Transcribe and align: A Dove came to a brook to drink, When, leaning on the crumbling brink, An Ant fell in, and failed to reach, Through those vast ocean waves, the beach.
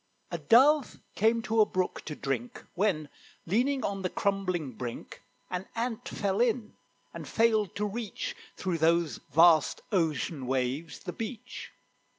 A 0.31 0.39
Dove 0.39 0.99
came 1.13 1.43
to 1.43 1.61
a 1.61 1.65
brook 1.67 2.01
to 2.05 2.15
drink, 2.15 2.65
When, 2.73 3.07
leaning 3.45 3.85
on 3.85 4.01
the 4.01 4.09
crumbling 4.09 4.71
brink, 4.71 5.21
An 5.51 5.67
Ant 5.75 6.09
fell 6.09 6.41
in, 6.41 6.73
and 7.13 7.27
failed 7.27 7.75
to 7.75 7.85
reach, 7.85 8.35
Through 8.57 8.79
those 8.79 9.19
vast 9.31 9.81
ocean 9.91 10.47
waves, 10.47 10.97
the 11.01 11.13
beach. 11.13 11.71